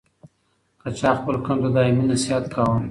[0.81, 2.79] که چا خپل قوم ته دايمي نصيحت کاوه